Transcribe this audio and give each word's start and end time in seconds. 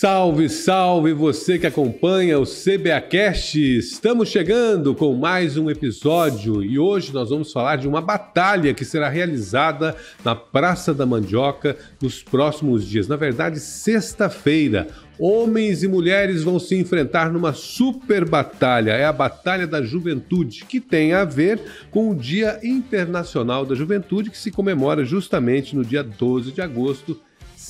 Salve, 0.00 0.48
salve 0.48 1.12
você 1.12 1.58
que 1.58 1.66
acompanha 1.66 2.38
o 2.38 2.44
CBAcast! 2.44 3.58
Estamos 3.58 4.28
chegando 4.28 4.94
com 4.94 5.12
mais 5.12 5.56
um 5.56 5.68
episódio 5.68 6.62
e 6.62 6.78
hoje 6.78 7.12
nós 7.12 7.30
vamos 7.30 7.52
falar 7.52 7.74
de 7.74 7.88
uma 7.88 8.00
batalha 8.00 8.72
que 8.72 8.84
será 8.84 9.08
realizada 9.08 9.96
na 10.24 10.36
Praça 10.36 10.94
da 10.94 11.04
Mandioca 11.04 11.76
nos 12.00 12.22
próximos 12.22 12.86
dias. 12.86 13.08
Na 13.08 13.16
verdade, 13.16 13.58
sexta-feira. 13.58 14.86
Homens 15.18 15.82
e 15.82 15.88
mulheres 15.88 16.44
vão 16.44 16.60
se 16.60 16.76
enfrentar 16.76 17.32
numa 17.32 17.52
super 17.52 18.24
batalha. 18.24 18.92
É 18.92 19.04
a 19.04 19.12
Batalha 19.12 19.66
da 19.66 19.82
Juventude, 19.82 20.64
que 20.64 20.78
tem 20.78 21.12
a 21.12 21.24
ver 21.24 21.60
com 21.90 22.10
o 22.10 22.14
Dia 22.14 22.60
Internacional 22.62 23.66
da 23.66 23.74
Juventude, 23.74 24.30
que 24.30 24.38
se 24.38 24.52
comemora 24.52 25.04
justamente 25.04 25.74
no 25.74 25.84
dia 25.84 26.04
12 26.04 26.52
de 26.52 26.62
agosto 26.62 27.20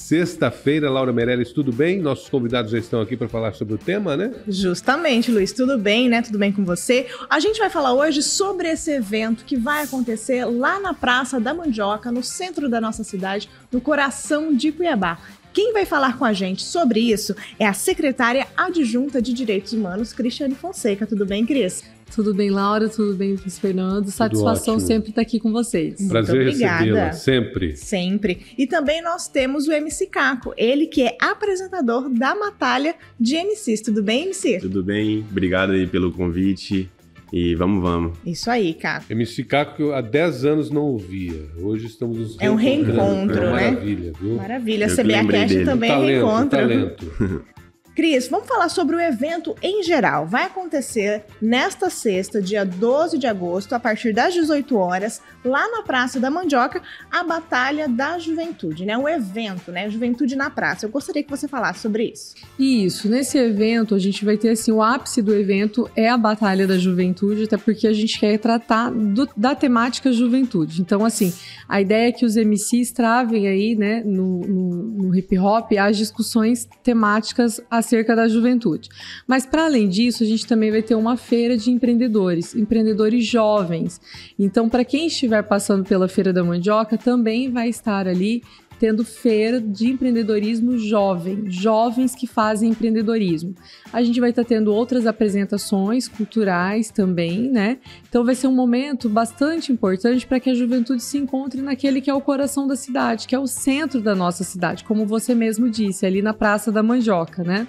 Sexta-feira, 0.09 0.89
Laura 0.89 1.13
Meirelles, 1.13 1.53
tudo 1.53 1.71
bem? 1.71 2.01
Nossos 2.01 2.31
convidados 2.31 2.71
já 2.71 2.79
estão 2.79 2.99
aqui 2.99 3.15
para 3.15 3.29
falar 3.29 3.53
sobre 3.53 3.75
o 3.75 3.77
tema, 3.77 4.17
né? 4.17 4.33
Justamente, 4.49 5.31
Luiz, 5.31 5.53
tudo 5.53 5.77
bem, 5.77 6.09
né? 6.09 6.23
Tudo 6.23 6.39
bem 6.39 6.51
com 6.51 6.65
você? 6.65 7.09
A 7.29 7.39
gente 7.39 7.59
vai 7.59 7.69
falar 7.69 7.93
hoje 7.93 8.23
sobre 8.23 8.71
esse 8.71 8.91
evento 8.91 9.45
que 9.45 9.55
vai 9.55 9.85
acontecer 9.85 10.47
lá 10.47 10.81
na 10.81 10.95
Praça 10.95 11.39
da 11.39 11.53
Mandioca, 11.53 12.11
no 12.11 12.23
centro 12.23 12.71
da 12.71 12.81
nossa 12.81 13.05
cidade, 13.05 13.51
no 13.71 13.83
coração 13.83 14.55
de 14.57 14.73
Cuiabá. 14.73 15.19
Quem 15.59 15.73
vai 15.73 15.85
falar 15.85 16.17
com 16.17 16.25
a 16.25 16.33
gente 16.33 16.63
sobre 16.63 17.01
isso 17.01 17.35
é 17.59 17.67
a 17.67 17.73
secretária 17.73 18.47
adjunta 18.57 19.21
de 19.21 19.33
Direitos 19.33 19.73
Humanos, 19.73 20.13
Cristiane 20.13 20.55
Fonseca. 20.55 21.05
Tudo 21.05 21.27
bem, 21.27 21.45
Cris? 21.45 21.83
Tudo 22.15 22.33
bem, 22.33 22.49
Laura? 22.49 22.89
Tudo 22.89 23.17
bem, 23.17 23.37
Fernando? 23.37 24.09
Satisfação 24.09 24.75
ótimo. 24.75 24.87
sempre 24.87 25.11
estar 25.11 25.23
aqui 25.23 25.41
com 25.41 25.51
vocês. 25.51 26.07
Prazer 26.07 26.47
recebê-la, 26.47 27.13
sempre. 27.13 27.77
Sempre. 27.77 28.47
E 28.57 28.69
também 28.69 29.03
nós 29.03 29.27
temos 29.27 29.67
o 29.67 29.73
MC 29.73 30.07
Caco, 30.07 30.55
ele 30.57 30.87
que 30.87 31.03
é 31.03 31.17
apresentador 31.21 32.09
da 32.09 32.37
Batalha 32.37 32.95
de 33.19 33.35
MCs. 33.35 33.81
Tudo 33.81 34.01
bem, 34.01 34.27
MC? 34.27 34.61
Tudo 34.61 34.85
bem, 34.85 35.27
obrigado 35.29 35.73
aí 35.73 35.89
pelo 35.89 36.13
convite. 36.13 36.89
E 37.33 37.55
vamos, 37.55 37.83
vamos. 37.83 38.19
Isso 38.25 38.51
aí, 38.51 38.75
Caco. 38.75 39.07
MC 39.11 39.45
Caco 39.45 39.77
que 39.77 39.83
eu 39.83 39.95
há 39.95 40.01
10 40.01 40.45
anos 40.45 40.71
não 40.71 40.83
ouvia. 40.83 41.49
Hoje 41.61 41.87
estamos 41.87 42.19
nos 42.19 42.37
É 42.41 42.51
um 42.51 42.55
reencontro, 42.55 43.39
é 43.39 43.53
né? 43.53 43.71
Maravilha, 43.71 44.13
viu? 44.21 44.35
Maravilha. 44.37 44.87
A 44.87 44.89
CBAcast 44.89 45.65
também 45.65 45.91
talento, 45.91 46.07
reencontra. 46.07 46.61
Talento. 46.61 47.45
Cris, 47.99 48.29
vamos 48.29 48.47
falar 48.47 48.69
sobre 48.69 48.95
o 48.95 49.01
evento 49.01 49.57
em 49.61 49.83
geral. 49.83 50.25
Vai 50.25 50.45
acontecer 50.45 51.25
nesta 51.43 51.91
sexta, 51.91 52.41
dia 52.41 52.65
12 52.65 53.19
de 53.19 53.27
agosto, 53.27 53.73
a 53.73 53.81
partir 53.81 54.13
das 54.13 54.33
18 54.35 54.77
horas, 54.77 55.21
lá 55.45 55.69
na 55.69 55.83
Praça 55.83 56.21
da 56.21 56.31
Mandioca, 56.31 56.81
a 57.11 57.25
Batalha 57.25 57.89
da 57.89 58.17
Juventude, 58.17 58.87
né? 58.87 58.97
Um 58.97 59.09
evento, 59.09 59.73
né? 59.73 59.91
Juventude 59.91 60.37
na 60.37 60.49
Praça. 60.49 60.87
Eu 60.87 60.91
gostaria 60.91 61.25
que 61.25 61.29
você 61.29 61.49
falasse 61.49 61.81
sobre 61.81 62.05
isso. 62.05 62.37
Isso, 62.57 63.09
nesse 63.09 63.37
evento 63.37 63.97
a 63.97 63.99
gente 63.99 64.25
vai 64.25 64.37
ter 64.37 64.51
assim, 64.51 64.71
o 64.71 64.81
ápice 64.81 65.21
do 65.21 65.35
evento 65.35 65.91
é 65.97 66.09
a 66.09 66.17
Batalha 66.17 66.69
da 66.69 66.79
Juventude, 66.79 67.43
até 67.43 67.57
porque 67.57 67.89
a 67.89 67.93
gente 67.93 68.17
quer 68.21 68.39
tratar 68.39 68.93
do, 68.93 69.29
da 69.37 69.57
temática 69.57 70.13
juventude. 70.13 70.81
Então, 70.81 71.05
assim, 71.05 71.35
a 71.69 71.81
ideia 71.81 72.11
é 72.11 72.13
que 72.13 72.25
os 72.25 72.37
MCs 72.37 72.93
travem 72.93 73.49
aí, 73.49 73.75
né, 73.75 74.05
no, 74.07 74.39
no, 74.43 74.83
no 74.85 75.17
hip 75.17 75.37
hop, 75.37 75.73
as 75.73 75.97
discussões 75.97 76.69
temáticas 76.85 77.61
a 77.69 77.88
acerca 77.89 78.15
da 78.15 78.29
juventude. 78.29 78.91
Mas 79.27 79.47
para 79.47 79.65
além 79.65 79.89
disso, 79.89 80.23
a 80.23 80.27
gente 80.27 80.47
também 80.47 80.71
vai 80.71 80.83
ter 80.83 80.95
uma 80.95 81.17
feira 81.17 81.57
de 81.57 81.71
empreendedores, 81.71 82.55
empreendedores 82.55 83.25
jovens. 83.25 83.99
Então, 84.39 84.69
para 84.69 84.85
quem 84.85 85.07
estiver 85.07 85.43
passando 85.43 85.85
pela 85.85 86.07
Feira 86.07 86.33
da 86.33 86.45
Mandioca, 86.45 86.99
também 86.99 87.51
vai 87.51 87.69
estar 87.69 88.07
ali 88.07 88.43
tendo 88.79 89.05
feira 89.05 89.61
de 89.61 89.89
empreendedorismo 89.89 90.79
jovem, 90.79 91.51
jovens 91.51 92.15
que 92.15 92.27
fazem 92.27 92.71
empreendedorismo. 92.71 93.55
A 93.93 94.03
gente 94.03 94.21
vai 94.21 94.31
estar 94.31 94.45
tendo 94.45 94.73
outras 94.73 95.07
apresentações 95.07 96.09
culturais 96.09 96.91
também, 96.91 97.51
né? 97.51 97.79
Então 98.09 98.25
vai 98.25 98.35
ser 98.35 98.47
um 98.47 98.55
momento 98.55 99.09
bastante 99.09 99.73
importante 99.73 100.27
para 100.27 100.41
que 100.41 100.51
a 100.51 100.55
juventude 100.55 101.03
se 101.03 101.19
encontre 101.19 101.61
naquele 101.61 102.01
que 102.01 102.11
é 102.11 102.15
o 102.15 102.21
coração 102.21 102.67
da 102.67 102.77
cidade, 102.77 103.27
que 103.27 103.35
é 103.35 103.39
o 103.39 103.47
centro 103.47 104.01
da 104.01 104.15
nossa 104.15 104.45
cidade, 104.45 104.85
como 104.85 105.07
você 105.07 105.35
mesmo 105.35 105.69
disse, 105.69 106.07
ali 106.07 106.23
na 106.23 106.33
Praça 106.33 106.71
da 106.71 106.83
Mandioca, 106.83 107.43
né? 107.43 107.67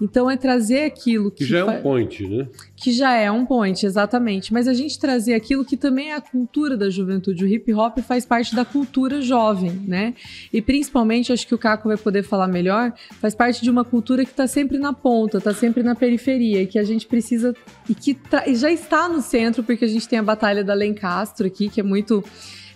Então 0.00 0.30
é 0.30 0.36
trazer 0.36 0.84
aquilo 0.84 1.30
que. 1.30 1.44
Que 1.44 1.50
já 1.50 1.58
é 1.58 1.64
um 1.64 1.82
point, 1.82 2.26
né? 2.26 2.48
Que 2.74 2.92
já 2.92 3.14
é 3.14 3.30
um 3.30 3.44
point, 3.44 3.84
exatamente. 3.84 4.52
Mas 4.52 4.66
a 4.66 4.72
gente 4.72 4.98
trazer 4.98 5.34
aquilo 5.34 5.64
que 5.64 5.76
também 5.76 6.10
é 6.10 6.14
a 6.14 6.20
cultura 6.20 6.76
da 6.76 6.88
juventude. 6.88 7.44
O 7.44 7.48
hip 7.48 7.72
hop 7.74 7.98
faz 7.98 8.24
parte 8.24 8.54
da 8.54 8.64
cultura 8.64 9.20
jovem, 9.20 9.72
né? 9.86 10.14
E 10.52 10.62
principalmente, 10.62 11.32
acho 11.32 11.46
que 11.46 11.54
o 11.54 11.58
Caco 11.58 11.88
vai 11.88 11.98
poder 11.98 12.22
falar 12.22 12.48
melhor, 12.48 12.92
faz 13.20 13.34
parte 13.34 13.62
de 13.62 13.70
uma 13.70 13.84
cultura 13.84 14.24
que 14.24 14.30
está 14.30 14.46
sempre 14.46 14.78
na 14.78 14.92
ponta, 14.92 15.38
está 15.38 15.52
sempre 15.52 15.82
na 15.82 15.94
periferia, 15.94 16.66
que 16.66 16.78
a 16.78 16.84
gente 16.84 17.06
precisa. 17.06 17.54
E 17.88 17.94
que 17.94 18.16
já 18.54 18.70
está 18.70 19.08
no 19.08 19.20
centro, 19.20 19.62
porque 19.62 19.84
a 19.84 19.88
gente 19.88 20.08
tem 20.08 20.18
a 20.18 20.22
Batalha 20.22 20.64
da 20.64 20.72
Lencastro 20.72 21.46
aqui, 21.46 21.68
que 21.68 21.80
é 21.80 21.84
muito. 21.84 22.24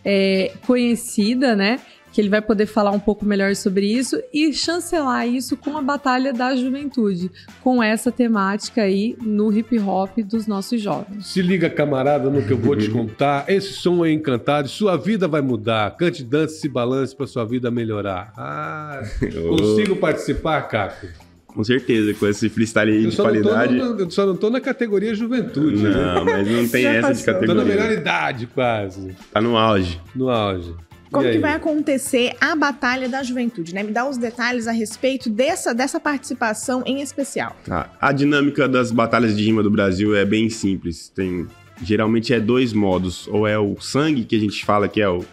É, 0.07 0.53
conhecida, 0.67 1.57
né? 1.57 1.81
Que 2.15 2.21
ele 2.21 2.29
vai 2.29 2.41
poder 2.41 2.67
falar 2.67 2.93
um 2.93 3.01
pouco 3.01 3.27
melhor 3.27 3.57
sobre 3.57 3.87
isso 3.87 4.23
e 4.33 4.53
chancelar 4.53 5.27
isso 5.27 5.57
com 5.57 5.77
a 5.77 5.83
Batalha 5.83 6.33
da 6.33 6.55
Juventude, 6.55 7.29
com 7.61 7.83
essa 7.83 8.13
temática 8.13 8.83
aí 8.83 9.17
no 9.21 9.53
hip 9.53 9.77
hop 9.81 10.19
dos 10.19 10.47
nossos 10.47 10.81
jovens. 10.81 11.27
Se 11.27 11.43
liga, 11.43 11.69
camarada, 11.69 12.31
no 12.31 12.41
que 12.41 12.53
eu 12.53 12.57
vou 12.57 12.77
te 12.77 12.89
contar. 12.89 13.47
Esse 13.49 13.73
som 13.73 14.05
é 14.05 14.13
encantado, 14.13 14.69
sua 14.69 14.97
vida 14.97 15.27
vai 15.27 15.41
mudar. 15.41 15.97
Cante, 15.97 16.23
dance, 16.23 16.61
se 16.61 16.69
balance 16.69 17.17
para 17.17 17.27
sua 17.27 17.45
vida 17.45 17.69
melhorar. 17.69 18.33
Ah, 18.37 19.03
consigo 19.59 19.97
participar, 19.97 20.63
Caco? 20.69 21.09
Com 21.49 21.65
certeza, 21.65 22.15
com 22.15 22.29
esse 22.29 22.49
freestyle 22.49 22.93
aí 22.93 23.07
de 23.09 23.17
qualidade. 23.17 23.75
No, 23.75 23.99
eu 23.99 24.11
só 24.11 24.25
não 24.25 24.37
tô 24.37 24.51
na 24.51 24.61
categoria 24.61 25.17
juventude. 25.17 25.83
Não, 25.83 26.25
né? 26.25 26.33
mas 26.33 26.49
não 26.49 26.69
tem 26.69 26.87
essa 26.87 27.09
passou. 27.09 27.15
de 27.15 27.25
categoria. 27.25 27.55
Tô 27.55 27.55
na 27.55 27.65
melhor 27.65 27.91
idade, 27.93 28.47
quase. 28.47 29.17
Tá 29.33 29.41
no 29.41 29.57
auge. 29.57 30.01
No 30.15 30.29
auge. 30.29 30.75
Como 31.15 31.31
que 31.31 31.39
vai 31.39 31.53
acontecer 31.53 32.33
a 32.41 32.55
Batalha 32.57 33.09
da 33.09 33.23
Juventude, 33.23 33.75
né? 33.75 33.83
Me 33.83 33.93
dá 33.93 34.09
os 34.09 34.17
detalhes 34.17 34.67
a 34.67 34.73
respeito 34.73 35.31
dessa, 35.31 35.75
dessa 35.75 36.01
participação 36.01 36.83
em 36.85 37.01
especial. 37.01 37.57
Tá. 37.65 37.91
A 38.01 38.13
dinâmica 38.13 38.69
das 38.69 38.91
batalhas 38.91 39.37
de 39.37 39.45
rima 39.45 39.63
do 39.63 39.71
Brasil 39.71 40.15
é 40.17 40.25
bem 40.25 40.51
simples. 40.51 41.09
Tem 41.09 41.47
geralmente 41.83 42.33
é 42.33 42.41
dois 42.41 42.73
modos, 42.73 43.27
ou 43.29 43.47
é 43.47 43.59
o 43.59 43.77
sangue 43.81 44.25
que 44.25 44.37
a 44.37 44.39
gente 44.39 44.65
fala 44.65 44.89
que 44.89 45.01
é 45.01 45.09
o 45.09 45.25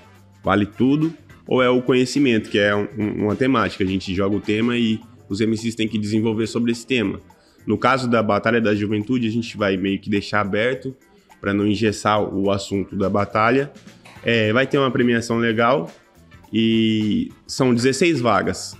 vale 0.43 0.65
tudo, 0.65 1.13
ou 1.47 1.61
é 1.61 1.69
o 1.69 1.81
conhecimento, 1.81 2.49
que 2.49 2.57
é 2.57 2.75
um, 2.75 2.87
uma 3.23 3.35
temática. 3.35 3.83
A 3.83 3.87
gente 3.87 4.13
joga 4.13 4.35
o 4.35 4.41
tema 4.41 4.77
e 4.77 4.99
os 5.29 5.39
MCs 5.39 5.75
têm 5.75 5.87
que 5.87 5.97
desenvolver 5.97 6.47
sobre 6.47 6.71
esse 6.71 6.85
tema. 6.85 7.19
No 7.65 7.77
caso 7.77 8.09
da 8.09 8.23
Batalha 8.23 8.59
da 8.59 8.73
Juventude, 8.73 9.27
a 9.27 9.31
gente 9.31 9.55
vai 9.55 9.77
meio 9.77 9.99
que 9.99 10.09
deixar 10.09 10.41
aberto 10.41 10.95
para 11.39 11.53
não 11.53 11.65
engessar 11.65 12.21
o 12.21 12.51
assunto 12.51 12.95
da 12.95 13.09
batalha 13.09 13.71
é, 14.23 14.51
vai 14.53 14.67
ter 14.67 14.77
uma 14.77 14.91
premiação 14.91 15.37
legal 15.37 15.91
e 16.51 17.31
são 17.47 17.73
16 17.73 18.21
vagas. 18.21 18.77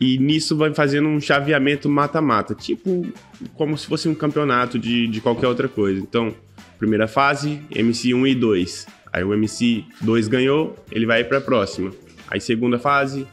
E 0.00 0.18
nisso 0.18 0.56
vai 0.56 0.74
fazendo 0.74 1.08
um 1.08 1.20
chaveamento 1.20 1.88
mata-mata, 1.88 2.54
tipo 2.54 3.06
como 3.54 3.76
se 3.78 3.86
fosse 3.86 4.08
um 4.08 4.14
campeonato 4.14 4.78
de, 4.78 5.06
de 5.06 5.20
qualquer 5.20 5.46
outra 5.46 5.68
coisa. 5.68 6.00
Então, 6.00 6.34
primeira 6.78 7.06
fase, 7.06 7.60
MC 7.70 8.12
1 8.12 8.26
e 8.26 8.34
2. 8.34 8.86
Aí 9.12 9.22
o 9.22 9.32
MC 9.32 9.84
2 10.00 10.28
ganhou, 10.28 10.76
ele 10.90 11.06
vai 11.06 11.22
para 11.22 11.38
a 11.38 11.40
próxima. 11.40 11.92
Aí 12.28 12.40
segunda 12.40 12.78
fase, 12.78 13.26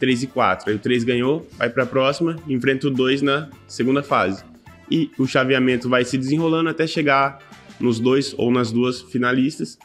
3 0.00 0.24
e 0.24 0.26
4. 0.26 0.70
Aí 0.70 0.76
o 0.76 0.78
3 0.78 1.04
ganhou, 1.04 1.46
vai 1.56 1.70
para 1.70 1.84
a 1.84 1.86
próxima, 1.86 2.36
enfrenta 2.48 2.88
o 2.88 2.90
2 2.90 3.22
na 3.22 3.48
segunda 3.68 4.02
fase. 4.02 4.44
E 4.90 5.10
o 5.16 5.26
chaveamento 5.26 5.88
vai 5.88 6.04
se 6.04 6.18
desenrolando 6.18 6.68
até 6.68 6.86
chegar 6.86 7.38
nos 7.78 7.98
dois 7.98 8.34
ou 8.36 8.50
nas 8.50 8.70
duas 8.70 9.00
finalistas 9.00 9.78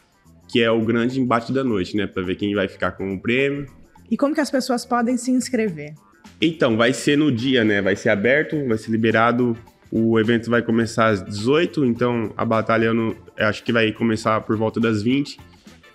que 0.47 0.61
é 0.61 0.71
o 0.71 0.81
grande 0.81 1.19
embate 1.19 1.51
da 1.51 1.63
noite, 1.63 1.95
né? 1.95 2.07
Para 2.07 2.23
ver 2.23 2.35
quem 2.35 2.53
vai 2.55 2.67
ficar 2.67 2.91
com 2.91 3.13
o 3.13 3.19
prêmio. 3.19 3.67
E 4.09 4.15
como 4.15 4.33
que 4.33 4.41
as 4.41 4.49
pessoas 4.49 4.85
podem 4.85 5.17
se 5.17 5.31
inscrever? 5.31 5.93
Então, 6.41 6.77
vai 6.77 6.93
ser 6.93 7.17
no 7.17 7.31
dia, 7.31 7.63
né? 7.63 7.81
Vai 7.81 7.95
ser 7.95 8.09
aberto, 8.09 8.65
vai 8.67 8.77
ser 8.77 8.91
liberado. 8.91 9.57
O 9.91 10.19
evento 10.19 10.49
vai 10.49 10.61
começar 10.61 11.07
às 11.07 11.23
18, 11.23 11.85
então 11.85 12.33
a 12.35 12.43
batalha 12.43 12.85
eu 12.85 12.93
não, 12.93 13.15
eu 13.37 13.47
acho 13.47 13.63
que 13.63 13.71
vai 13.71 13.91
começar 13.91 14.41
por 14.41 14.57
volta 14.57 14.79
das 14.79 15.01
20. 15.01 15.39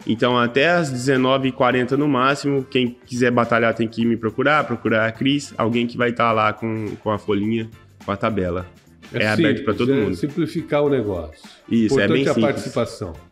Então, 0.06 0.36
até 0.36 0.70
às 0.70 0.92
19h40 0.92 1.92
no 1.92 2.08
máximo, 2.08 2.64
quem 2.64 2.96
quiser 3.06 3.30
batalhar 3.30 3.74
tem 3.74 3.86
que 3.86 4.04
me 4.04 4.16
procurar, 4.16 4.66
procurar 4.66 5.06
a 5.06 5.12
Cris, 5.12 5.54
alguém 5.56 5.86
que 5.86 5.96
vai 5.96 6.10
estar 6.10 6.28
tá 6.28 6.32
lá 6.32 6.52
com, 6.52 6.96
com 6.96 7.10
a 7.10 7.18
folhinha, 7.18 7.70
com 8.04 8.10
a 8.10 8.16
tabela. 8.16 8.66
É, 9.12 9.24
é 9.24 9.28
aberto 9.28 9.64
para 9.64 9.74
todo 9.74 9.92
é 9.92 9.96
mundo. 9.96 10.16
Simplificar 10.16 10.82
o 10.82 10.88
negócio. 10.88 11.48
Isso, 11.70 11.94
Importante 11.94 12.02
é 12.02 12.14
bem 12.14 12.22
a 12.22 12.34
simples. 12.34 12.44
participação. 12.44 13.31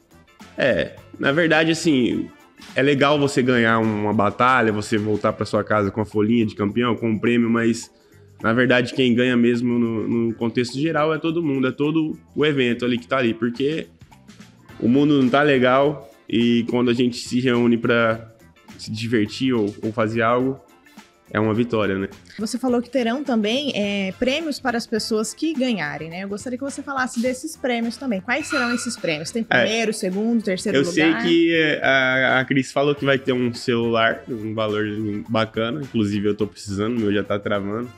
É, 0.57 0.97
na 1.19 1.33
verdade, 1.33 1.71
assim, 1.71 2.29
é 2.75 2.83
legal 2.83 3.19
você 3.19 3.43
ganhar 3.43 3.79
uma 3.79 4.13
batalha, 4.13 4.73
você 4.73 4.99
voltar 4.99 5.33
para 5.33 5.47
sua 5.47 5.65
casa 5.65 5.91
com 5.91 6.01
a 6.01 6.05
folhinha 6.05 6.47
de 6.47 6.55
campeão, 6.55 6.95
com 6.95 7.11
um 7.11 7.19
prêmio, 7.19 7.49
mas 7.49 7.91
na 8.43 8.53
verdade 8.53 8.95
quem 8.95 9.15
ganha 9.15 9.37
mesmo 9.37 9.79
no, 9.79 10.09
no, 10.09 10.35
contexto 10.35 10.79
geral 10.79 11.13
é 11.13 11.19
todo 11.19 11.43
mundo, 11.43 11.67
é 11.67 11.73
todo 11.73 12.19
o 12.35 12.45
evento 12.47 12.85
ali 12.85 12.99
que 12.99 13.07
tá 13.07 13.19
ali, 13.19 13.35
porque 13.35 13.87
o 14.79 14.89
mundo 14.89 15.21
não 15.21 15.29
tá 15.29 15.43
legal 15.43 16.11
e 16.29 16.65
quando 16.71 16.91
a 16.91 16.95
gente 16.95 17.17
se 17.17 17.41
reúne 17.41 17.77
para 17.77 18.35
se 18.79 18.91
divertir 18.91 19.53
ou, 19.53 19.75
ou 19.83 19.93
fazer 19.93 20.23
algo, 20.23 20.61
é 21.31 21.39
uma 21.39 21.55
vitória, 21.55 21.97
né? 21.97 22.09
Você 22.39 22.59
falou 22.59 22.83
que 22.83 22.91
terão 22.91 23.23
também 23.23 23.73
é, 23.75 24.13
prêmios 24.19 24.59
para 24.59 24.77
as 24.77 24.87
pessoas 24.87 25.33
que 25.33 25.55
ganharem, 25.55 26.11
né? 26.11 26.25
Eu 26.25 26.29
gostaria 26.29 26.59
que 26.59 26.65
você 26.65 26.83
falasse 26.83 27.21
desses 27.23 27.57
prêmios 27.57 27.97
também. 27.97 28.21
Quais 28.21 28.49
serão 28.49 28.75
esses 28.75 28.97
prêmios? 28.97 29.31
Tem 29.31 29.45
primeiro, 29.45 29.91
é, 29.91 29.93
segundo, 29.93 30.43
terceiro 30.43 30.79
eu 30.79 30.85
lugar? 30.85 31.09
Eu 31.09 31.21
sei 31.21 31.23
que 31.23 31.55
é, 31.55 31.81
a, 31.85 32.41
a 32.41 32.45
Cris 32.45 32.73
falou 32.73 32.95
que 32.95 33.05
vai 33.05 33.19
ter 33.19 33.33
um 33.33 33.55
celular, 33.55 34.25
um 34.29 34.55
valor 34.55 34.85
bacana. 35.29 35.81
Inclusive, 35.81 36.29
eu 36.29 36.35
tô 36.35 36.47
precisando, 36.47 36.97
o 36.97 37.01
meu 37.01 37.13
já 37.13 37.23
tá 37.23 37.39
travando. 37.39 37.89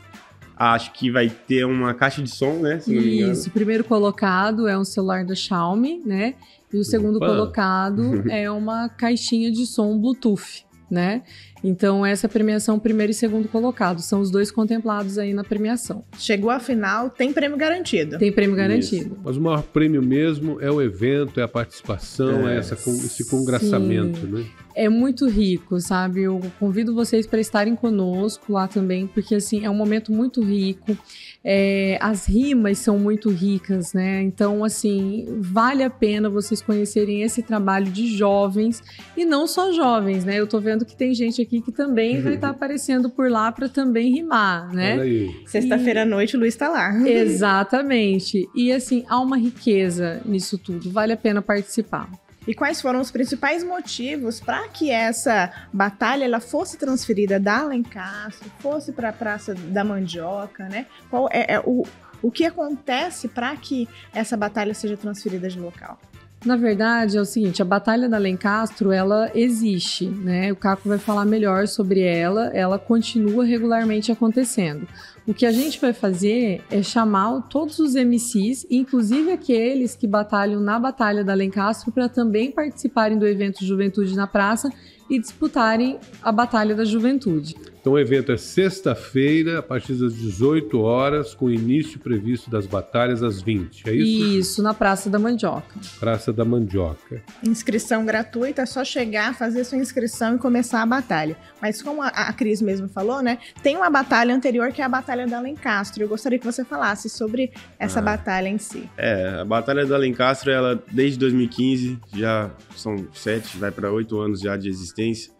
Acho 0.55 0.93
que 0.93 1.11
vai 1.11 1.29
ter 1.29 1.64
uma 1.64 1.94
caixa 1.94 2.23
de 2.23 2.31
som, 2.31 2.58
né? 2.58 2.79
Se 2.81 2.94
não 2.94 3.02
me 3.02 3.17
engano. 3.17 3.32
Isso, 3.32 3.49
o 3.49 3.52
primeiro 3.52 3.82
colocado 3.82 4.69
é 4.69 4.79
um 4.79 4.84
celular 4.84 5.25
da 5.25 5.34
Xiaomi, 5.34 6.02
né? 6.05 6.34
E 6.73 6.76
o 6.76 6.84
segundo 6.84 7.17
Opa. 7.17 7.26
colocado 7.26 8.23
é 8.31 8.50
uma 8.50 8.88
caixinha 8.90 9.50
de 9.50 9.67
som 9.67 9.99
Bluetooth, 9.99 10.64
né? 10.93 11.23
Então, 11.65 12.05
essa 12.05 12.29
premiação, 12.29 12.79
primeiro 12.79 13.12
e 13.12 13.15
segundo 13.15 13.49
colocado, 13.49 14.00
são 14.00 14.21
os 14.21 14.31
dois 14.31 14.50
contemplados 14.50 15.17
aí 15.17 15.33
na 15.33 15.43
premiação. 15.43 16.05
Chegou 16.19 16.50
à 16.50 16.61
final, 16.61 17.09
tem 17.09 17.33
prêmio 17.33 17.56
garantido. 17.56 18.19
Tem 18.19 18.31
prêmio 18.31 18.55
garantido. 18.55 19.15
Isso. 19.15 19.21
Mas 19.25 19.37
o 19.39 19.41
maior 19.41 19.62
prêmio 19.62 20.03
mesmo 20.03 20.61
é 20.61 20.71
o 20.71 20.83
evento, 20.83 21.41
é 21.41 21.43
a 21.43 21.49
participação, 21.49 22.47
é, 22.47 22.56
é 22.56 22.59
essa, 22.59 22.75
esse 22.75 23.25
congraçamento, 23.25 24.21
Sim. 24.21 24.27
né? 24.27 24.44
É 24.75 24.89
muito 24.89 25.29
rico, 25.29 25.81
sabe? 25.81 26.23
Eu 26.23 26.41
convido 26.59 26.95
vocês 26.95 27.27
para 27.27 27.41
estarem 27.41 27.75
conosco 27.75 28.53
lá 28.53 28.67
também, 28.69 29.07
porque 29.07 29.35
assim 29.35 29.65
é 29.65 29.71
um 29.71 29.75
momento 29.75 30.13
muito 30.13 30.43
rico. 30.43 30.97
É, 31.45 31.99
as 32.01 32.27
rimas 32.27 32.79
são 32.79 32.99
muito 32.99 33.29
ricas, 33.29 33.93
né? 33.93 34.23
Então, 34.23 34.63
assim, 34.65 35.27
vale 35.41 35.83
a 35.83 35.91
pena 35.91 36.31
vocês 36.31 36.63
conhecerem 36.63 37.23
esse 37.23 37.43
trabalho 37.43 37.87
de 37.87 38.17
jovens 38.17 38.83
e 39.17 39.25
não 39.25 39.47
só 39.47 39.73
jovens, 39.73 40.25
né? 40.25 40.39
Eu 40.39 40.47
tô 40.47 40.61
vendo 40.61 40.85
que 40.85 40.97
tem 40.97 41.13
gente 41.15 41.43
aqui 41.43 41.61
que 41.61 41.73
também 41.73 42.21
vai 42.21 42.35
estar 42.35 42.49
tá 42.49 42.53
aparecendo 42.55 43.11
por 43.11 43.31
lá 43.31 43.51
para 43.51 43.69
também 43.69 44.13
rimar, 44.13 44.73
né? 44.73 44.99
Sexta-feira 45.47 46.03
à 46.03 46.07
noite 46.07 46.37
o 46.37 46.39
Luiz 46.41 46.55
tá 46.55 46.69
lá. 46.69 46.97
Exatamente. 47.09 48.49
E 48.55 48.73
assim, 48.73 49.05
há 49.09 49.21
uma 49.21 49.37
riqueza 49.37 50.21
nisso 50.25 50.57
tudo. 50.57 50.91
Vale 50.91 51.13
a 51.13 51.17
pena 51.17 51.43
participar. 51.43 52.09
E 52.47 52.55
quais 52.55 52.81
foram 52.81 53.00
os 53.00 53.11
principais 53.11 53.62
motivos 53.62 54.41
para 54.41 54.69
que 54.69 54.91
essa 54.91 55.53
batalha 55.73 56.25
ela 56.25 56.41
fosse 56.41 56.77
transferida 56.77 57.39
da 57.39 57.61
Alencastro, 57.61 58.50
fosse 58.59 58.93
para 58.93 59.11
a 59.11 59.12
Praça 59.12 59.55
da 59.55 59.85
Mandioca, 59.85 60.69
né? 60.69 60.87
Qual 61.09 61.29
é, 61.31 61.55
é 61.55 61.61
o, 61.61 61.85
o 62.21 62.31
que 62.31 62.44
acontece 62.44 63.29
para 63.29 63.56
que 63.56 63.89
essa 64.12 64.37
batalha 64.37 64.75
seja 64.75 64.97
transferida 64.97 65.49
de 65.49 65.59
local? 65.59 65.99
Na 66.44 66.56
verdade, 66.56 67.17
é 67.17 67.21
o 67.21 67.25
seguinte, 67.25 67.62
a 67.62 67.65
Batalha 67.65 68.09
da 68.09 68.17
Alencastro, 68.17 68.91
ela 68.91 69.31
existe, 69.33 70.06
né? 70.06 70.50
O 70.50 70.56
Caco 70.56 70.89
vai 70.89 70.99
falar 70.99 71.25
melhor 71.25 71.69
sobre 71.69 72.00
ela, 72.00 72.47
ela 72.53 72.81
continua 72.81 73.44
regularmente 73.44 74.11
acontecendo. 74.11 74.89
O 75.25 75.33
que 75.33 75.47
a 75.47 75.53
gente 75.53 75.81
vai 75.81 75.93
fazer 75.93 76.61
é 76.69 76.83
chamar 76.83 77.43
todos 77.43 77.79
os 77.79 77.94
MCs, 77.94 78.67
inclusive 78.69 79.31
aqueles 79.31 79.94
que 79.94 80.09
batalham 80.09 80.61
na 80.61 80.81
Batalha 80.81 81.23
da 81.23 81.33
Alencastro, 81.33 81.93
para 81.93 82.09
também 82.09 82.50
participarem 82.50 83.17
do 83.17 83.27
evento 83.27 83.65
Juventude 83.65 84.17
na 84.17 84.27
Praça 84.27 84.69
e 85.09 85.21
disputarem 85.21 86.00
a 86.21 86.33
Batalha 86.33 86.75
da 86.75 86.85
Juventude. 86.85 87.55
Então 87.82 87.94
o 87.94 87.99
evento 87.99 88.31
é 88.31 88.37
sexta-feira, 88.37 89.58
a 89.58 89.62
partir 89.62 89.94
das 89.94 90.14
18 90.14 90.81
horas, 90.81 91.34
com 91.34 91.50
início 91.50 91.99
previsto 91.99 92.49
das 92.49 92.64
batalhas 92.64 93.25
às 93.25 93.43
20, 93.43 93.90
é 93.90 93.93
isso? 93.93 94.38
Isso, 94.38 94.62
na 94.62 94.73
Praça 94.73 95.11
da 95.11 95.19
Mandioca. 95.19 95.81
Praça 95.99 96.32
da 96.32 96.44
Mandioca. 96.44 97.20
Inscrição 97.44 98.06
gratuita, 98.06 98.62
é 98.62 98.67
só 98.67 98.84
chegar, 98.84 99.34
fazer 99.34 99.64
sua 99.64 99.79
inscrição 99.79 100.37
e 100.37 100.38
começar 100.38 100.81
a 100.81 100.87
batalha. 100.87 101.37
Mas 101.61 101.82
como 101.82 102.02
a, 102.02 102.06
a 102.06 102.32
Cris 102.32 102.62
mesmo 102.62 102.88
falou, 102.88 103.20
né, 103.20 103.38
tem 103.64 103.76
uma 103.76 103.90
batalha 103.90 104.32
anterior 104.32 104.70
que 104.70 104.81
é 104.81 104.84
a 104.84 104.88
Batalha 104.88 105.26
da 105.26 105.38
Alencastro. 105.38 106.05
Eu 106.05 106.08
gostaria 106.08 106.38
que 106.38 106.46
você 106.46 106.64
falasse 106.64 107.08
sobre 107.08 107.50
essa 107.81 107.99
ah, 107.99 108.02
batalha 108.02 108.49
em 108.49 108.58
si. 108.58 108.88
É, 108.96 109.40
a 109.40 109.44
Batalha 109.44 109.84
da 109.84 109.96
Alencastro, 109.96 110.52
ela 110.52 110.81
desde 110.93 111.19
2015, 111.19 111.99
já 112.14 112.49
são 112.76 113.08
sete, 113.12 113.58
vai 113.58 113.73
para 113.73 113.90
oito 113.90 114.20
anos 114.20 114.38
já 114.38 114.56
de 114.56 114.69
existência. 114.69 115.32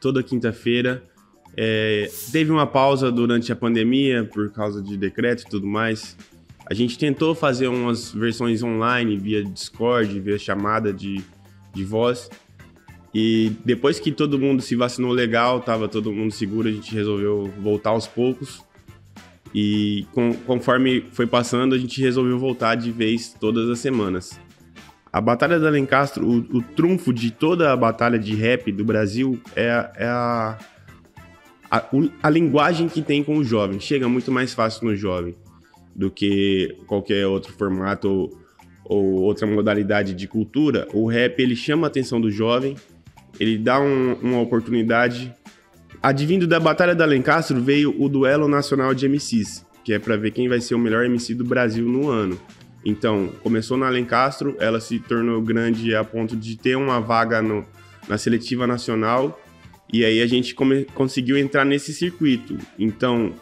Toda 0.00 0.22
quinta-feira 0.22 1.09
é, 1.56 2.10
teve 2.30 2.50
uma 2.50 2.66
pausa 2.66 3.10
durante 3.10 3.52
a 3.52 3.56
pandemia 3.56 4.24
por 4.24 4.50
causa 4.50 4.80
de 4.82 4.96
decreto 4.96 5.42
e 5.42 5.50
tudo 5.50 5.66
mais. 5.66 6.16
A 6.66 6.74
gente 6.74 6.98
tentou 6.98 7.34
fazer 7.34 7.66
umas 7.66 8.12
versões 8.12 8.62
online 8.62 9.16
via 9.16 9.42
Discord, 9.42 10.20
via 10.20 10.38
chamada 10.38 10.92
de, 10.92 11.20
de 11.74 11.84
voz. 11.84 12.30
E 13.12 13.52
depois 13.64 13.98
que 13.98 14.12
todo 14.12 14.38
mundo 14.38 14.62
se 14.62 14.76
vacinou 14.76 15.10
legal, 15.10 15.60
tava 15.60 15.88
todo 15.88 16.12
mundo 16.12 16.30
seguro, 16.30 16.68
a 16.68 16.72
gente 16.72 16.94
resolveu 16.94 17.52
voltar 17.60 17.90
aos 17.90 18.06
poucos. 18.06 18.62
E 19.52 20.06
com, 20.12 20.32
conforme 20.32 21.04
foi 21.10 21.26
passando, 21.26 21.74
a 21.74 21.78
gente 21.78 22.00
resolveu 22.00 22.38
voltar 22.38 22.76
de 22.76 22.92
vez 22.92 23.34
todas 23.40 23.68
as 23.68 23.80
semanas. 23.80 24.38
A 25.12 25.20
Batalha 25.20 25.58
da 25.58 25.66
Alencastro, 25.66 26.24
o, 26.24 26.58
o 26.58 26.62
trunfo 26.62 27.12
de 27.12 27.32
toda 27.32 27.72
a 27.72 27.76
batalha 27.76 28.16
de 28.16 28.36
rap 28.36 28.70
do 28.70 28.84
Brasil 28.84 29.40
é, 29.56 29.90
é 29.96 30.06
a, 30.06 30.56
a, 31.70 31.84
a, 32.22 32.28
linguagem 32.28 32.88
que 32.88 33.00
tem 33.00 33.22
com 33.22 33.36
o 33.36 33.44
jovem 33.44 33.78
chega 33.78 34.08
muito 34.08 34.32
mais 34.32 34.52
fácil 34.52 34.86
no 34.86 34.96
jovem 34.96 35.36
do 35.94 36.10
que 36.10 36.76
qualquer 36.86 37.26
outro 37.28 37.52
formato 37.52 38.08
ou, 38.08 38.38
ou 38.84 39.04
outra 39.22 39.46
modalidade 39.46 40.12
de 40.12 40.26
cultura. 40.26 40.88
O 40.92 41.06
rap 41.06 41.38
ele 41.38 41.54
chama 41.54 41.86
a 41.86 41.88
atenção 41.88 42.20
do 42.20 42.30
jovem, 42.30 42.74
ele 43.38 43.56
dá 43.56 43.80
um, 43.80 44.14
uma 44.14 44.40
oportunidade. 44.40 45.32
Advindo 46.02 46.46
da 46.46 46.58
Batalha 46.58 46.94
da 46.94 47.04
Alencastro 47.04 47.62
veio 47.62 47.94
o 48.02 48.08
duelo 48.08 48.48
nacional 48.48 48.92
de 48.92 49.08
MCs, 49.08 49.64
que 49.84 49.92
é 49.92 49.98
para 49.98 50.16
ver 50.16 50.32
quem 50.32 50.48
vai 50.48 50.60
ser 50.60 50.74
o 50.74 50.78
melhor 50.78 51.04
MC 51.04 51.34
do 51.34 51.44
Brasil 51.44 51.86
no 51.86 52.08
ano. 52.08 52.40
Então, 52.84 53.28
começou 53.42 53.76
na 53.76 53.86
Alencastro, 53.86 54.56
ela 54.58 54.80
se 54.80 54.98
tornou 54.98 55.40
grande 55.42 55.94
a 55.94 56.02
ponto 56.02 56.34
de 56.34 56.56
ter 56.56 56.76
uma 56.76 56.98
vaga 56.98 57.42
no, 57.42 57.64
na 58.08 58.16
seletiva 58.16 58.66
nacional 58.66 59.38
e 59.92 60.04
aí 60.04 60.20
a 60.20 60.26
gente 60.26 60.54
conseguiu 60.94 61.36
entrar 61.36 61.64
nesse 61.64 61.92
circuito. 61.92 62.56
Então, 62.78 63.32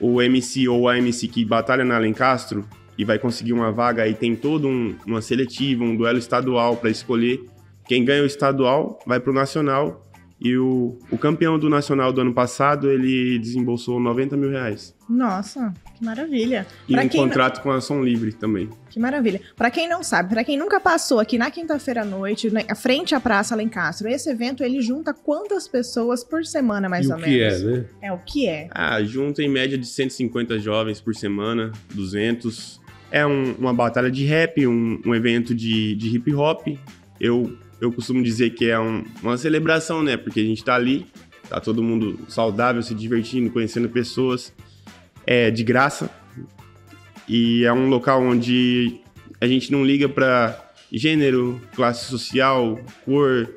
o 0.00 0.20
MC 0.20 0.68
ou 0.68 0.88
a 0.88 0.98
MC 0.98 1.28
que 1.28 1.44
batalha 1.44 1.84
na 1.84 1.96
Alencastro 1.96 2.66
e 2.98 3.04
vai 3.04 3.18
conseguir 3.18 3.52
uma 3.52 3.70
vaga 3.70 4.02
aí 4.02 4.14
tem 4.14 4.34
todo 4.34 4.68
um, 4.68 4.96
uma 5.06 5.22
seletiva, 5.22 5.84
um 5.84 5.96
duelo 5.96 6.18
estadual 6.18 6.76
para 6.76 6.90
escolher. 6.90 7.40
Quem 7.86 8.04
ganha 8.04 8.22
o 8.22 8.26
estadual 8.26 8.98
vai 9.06 9.20
para 9.20 9.30
o 9.30 9.34
nacional 9.34 10.02
e 10.42 10.56
o, 10.56 10.98
o 11.08 11.16
campeão 11.16 11.56
do 11.56 11.70
nacional 11.70 12.12
do 12.12 12.20
ano 12.20 12.34
passado 12.34 12.90
ele 12.90 13.38
desembolsou 13.38 14.00
90 14.00 14.36
mil 14.36 14.50
reais. 14.50 14.92
Nossa, 15.08 15.72
que 15.94 16.04
maravilha. 16.04 16.66
E 16.88 16.94
pra 16.94 17.04
um 17.04 17.08
contrato 17.08 17.56
não... 17.58 17.62
com 17.62 17.70
a 17.70 17.80
Som 17.80 18.02
Livre 18.02 18.32
também. 18.32 18.68
Que 18.90 18.98
maravilha. 18.98 19.40
Para 19.54 19.70
quem 19.70 19.88
não 19.88 20.02
sabe, 20.02 20.30
para 20.30 20.42
quem 20.42 20.58
nunca 20.58 20.80
passou 20.80 21.20
aqui 21.20 21.38
na 21.38 21.48
quinta-feira 21.48 22.02
à 22.02 22.04
noite, 22.04 22.50
na 22.50 22.74
frente 22.74 23.14
à 23.14 23.20
Praça 23.20 23.54
Alencastro, 23.54 24.08
esse 24.08 24.28
evento 24.30 24.64
ele 24.64 24.80
junta 24.80 25.14
quantas 25.14 25.68
pessoas 25.68 26.24
por 26.24 26.44
semana, 26.44 26.88
mais 26.88 27.06
e 27.06 27.12
ou 27.12 27.18
o 27.18 27.20
menos? 27.20 27.34
que 27.36 27.40
é, 27.40 27.58
né? 27.58 27.84
É, 28.00 28.12
o 28.12 28.18
que 28.18 28.48
é? 28.48 28.68
Ah, 28.72 29.00
junta 29.04 29.42
em 29.42 29.48
média 29.48 29.78
de 29.78 29.86
150 29.86 30.58
jovens 30.58 31.00
por 31.00 31.14
semana, 31.14 31.70
200. 31.94 32.80
É 33.12 33.24
um, 33.24 33.52
uma 33.58 33.72
batalha 33.72 34.10
de 34.10 34.24
rap, 34.24 34.66
um, 34.66 35.00
um 35.06 35.14
evento 35.14 35.54
de, 35.54 35.94
de 35.94 36.16
hip 36.16 36.34
hop. 36.34 36.66
Eu, 37.20 37.56
eu 37.82 37.90
costumo 37.90 38.22
dizer 38.22 38.50
que 38.50 38.70
é 38.70 38.78
um, 38.78 39.04
uma 39.20 39.36
celebração, 39.36 40.04
né? 40.04 40.16
Porque 40.16 40.38
a 40.38 40.44
gente 40.44 40.62
tá 40.62 40.76
ali, 40.76 41.04
tá 41.48 41.60
todo 41.60 41.82
mundo 41.82 42.16
saudável, 42.28 42.80
se 42.80 42.94
divertindo, 42.94 43.50
conhecendo 43.50 43.88
pessoas 43.88 44.54
é 45.26 45.50
de 45.50 45.64
graça 45.64 46.10
e 47.28 47.64
é 47.64 47.72
um 47.72 47.88
local 47.88 48.22
onde 48.22 49.00
a 49.40 49.46
gente 49.48 49.70
não 49.72 49.84
liga 49.84 50.08
para 50.08 50.72
gênero, 50.92 51.60
classe 51.74 52.06
social, 52.06 52.78
cor 53.04 53.52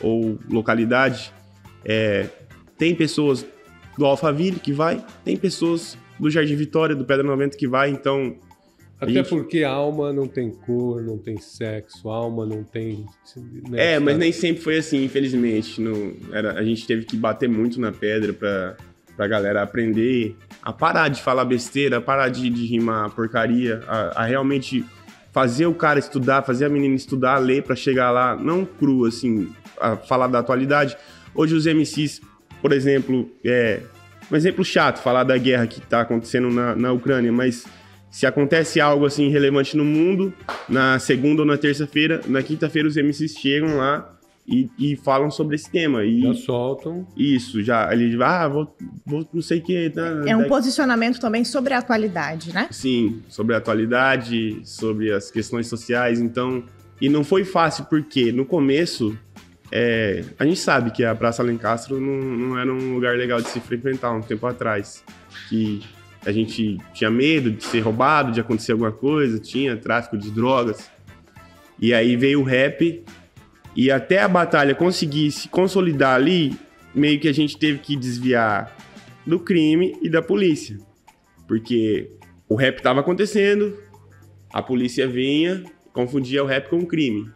ou 0.00 0.38
localidade. 0.48 1.32
É, 1.84 2.28
tem 2.78 2.94
pessoas 2.94 3.44
do 3.98 4.06
Alphaville 4.06 4.60
que 4.60 4.72
vai, 4.72 5.04
tem 5.24 5.36
pessoas 5.36 5.98
do 6.18 6.30
Jardim 6.30 6.54
Vitória, 6.54 6.94
do 6.94 7.04
Pedra 7.04 7.24
90 7.24 7.56
que 7.56 7.66
vai, 7.66 7.90
então... 7.90 8.36
Até 9.00 9.12
gente... 9.12 9.28
porque 9.28 9.64
alma 9.64 10.12
não 10.12 10.26
tem 10.26 10.50
cor, 10.50 11.02
não 11.02 11.18
tem 11.18 11.36
sexo, 11.38 12.08
alma 12.08 12.46
não 12.46 12.62
tem... 12.62 13.04
Né, 13.68 13.94
é, 13.94 13.98
mas 13.98 14.16
nem 14.16 14.32
sempre 14.32 14.62
foi 14.62 14.78
assim, 14.78 15.04
infelizmente. 15.04 15.80
No, 15.80 16.16
era, 16.32 16.52
a 16.52 16.64
gente 16.64 16.86
teve 16.86 17.04
que 17.04 17.16
bater 17.16 17.48
muito 17.48 17.80
na 17.80 17.92
pedra 17.92 18.32
para 18.32 18.76
pra 19.16 19.26
galera 19.28 19.62
aprender 19.62 20.36
a 20.62 20.72
parar 20.72 21.08
de 21.08 21.22
falar 21.22 21.44
besteira, 21.44 21.98
a 21.98 22.00
parar 22.00 22.28
de, 22.28 22.50
de 22.50 22.66
rimar 22.66 23.10
porcaria, 23.10 23.82
a, 23.86 24.22
a, 24.22 24.24
realmente 24.24 24.84
fazer 25.32 25.66
o 25.66 25.74
cara 25.74 25.98
estudar, 25.98 26.42
fazer 26.42 26.64
a 26.64 26.68
menina 26.68 26.94
estudar, 26.94 27.38
ler 27.38 27.62
para 27.62 27.76
chegar 27.76 28.10
lá, 28.10 28.36
não 28.36 28.64
cru, 28.64 29.04
assim, 29.04 29.52
a 29.80 29.96
falar 29.96 30.28
da 30.28 30.38
atualidade. 30.38 30.96
Hoje 31.34 31.54
os 31.54 31.66
MCs, 31.66 32.20
por 32.62 32.72
exemplo, 32.72 33.30
é 33.44 33.80
um 34.30 34.36
exemplo 34.36 34.64
chato 34.64 35.02
falar 35.02 35.24
da 35.24 35.36
guerra 35.36 35.66
que 35.66 35.80
tá 35.80 36.00
acontecendo 36.00 36.50
na, 36.50 36.74
na 36.74 36.92
Ucrânia, 36.92 37.32
mas 37.32 37.66
se 38.14 38.26
acontece 38.26 38.80
algo 38.80 39.04
assim 39.04 39.28
relevante 39.28 39.76
no 39.76 39.84
mundo, 39.84 40.32
na 40.68 41.00
segunda 41.00 41.42
ou 41.42 41.46
na 41.46 41.58
terça-feira, 41.58 42.20
na 42.28 42.44
quinta-feira 42.44 42.86
os 42.86 42.94
MCs 42.94 43.32
chegam 43.32 43.76
lá 43.76 44.08
e, 44.46 44.70
e 44.78 44.94
falam 44.94 45.32
sobre 45.32 45.56
esse 45.56 45.68
tema. 45.68 46.04
E 46.04 46.22
Já 46.22 46.34
soltam. 46.34 47.08
isso, 47.16 47.60
já 47.60 47.92
ele 47.92 48.16
ah, 48.22 48.46
vou, 48.46 48.76
vou 49.04 49.28
não 49.34 49.42
sei 49.42 49.58
o 49.58 49.62
que. 49.62 49.90
Tá, 49.90 50.22
É 50.26 50.36
um 50.36 50.42
tá- 50.42 50.48
posicionamento 50.48 51.18
também 51.18 51.44
sobre 51.44 51.74
a 51.74 51.78
atualidade, 51.78 52.54
né? 52.54 52.68
Sim, 52.70 53.20
sobre 53.28 53.52
a 53.52 53.58
atualidade, 53.58 54.60
sobre 54.62 55.10
as 55.12 55.28
questões 55.28 55.66
sociais, 55.66 56.20
então. 56.20 56.62
E 57.00 57.08
não 57.08 57.24
foi 57.24 57.44
fácil, 57.44 57.84
porque 57.86 58.30
no 58.30 58.44
começo. 58.46 59.18
é, 59.72 60.22
a 60.38 60.44
gente 60.46 60.60
sabe 60.60 60.92
que 60.92 61.04
a 61.04 61.16
Praça 61.16 61.42
Alencastro 61.42 62.00
não, 62.00 62.16
não 62.16 62.58
era 62.60 62.72
um 62.72 62.94
lugar 62.94 63.16
legal 63.16 63.40
de 63.40 63.48
se 63.48 63.58
frequentar 63.58 64.12
um 64.12 64.20
tempo 64.20 64.46
atrás. 64.46 65.02
Que 65.48 65.82
a 66.26 66.32
gente 66.32 66.78
tinha 66.92 67.10
medo 67.10 67.50
de 67.50 67.64
ser 67.64 67.80
roubado, 67.80 68.32
de 68.32 68.40
acontecer 68.40 68.72
alguma 68.72 68.92
coisa, 68.92 69.38
tinha 69.38 69.76
tráfico 69.76 70.16
de 70.16 70.30
drogas. 70.30 70.90
E 71.78 71.92
aí 71.92 72.16
veio 72.16 72.40
o 72.40 72.44
rap, 72.44 73.04
e 73.76 73.90
até 73.90 74.20
a 74.20 74.28
batalha 74.28 74.74
conseguir 74.74 75.30
se 75.32 75.48
consolidar 75.48 76.14
ali, 76.14 76.56
meio 76.94 77.18
que 77.18 77.28
a 77.28 77.34
gente 77.34 77.58
teve 77.58 77.78
que 77.80 77.96
desviar 77.96 78.74
do 79.26 79.40
crime 79.40 79.96
e 80.00 80.08
da 80.08 80.22
polícia. 80.22 80.78
Porque 81.46 82.10
o 82.48 82.54
rap 82.54 82.78
estava 82.78 83.00
acontecendo, 83.00 83.76
a 84.52 84.62
polícia 84.62 85.06
vinha, 85.08 85.64
confundia 85.92 86.42
o 86.42 86.46
rap 86.46 86.68
com 86.68 86.78
o 86.78 86.86
crime. 86.86 87.28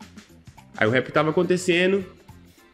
Aí 0.77 0.87
o 0.87 0.91
rap 0.91 1.09
estava 1.09 1.31
acontecendo, 1.31 2.05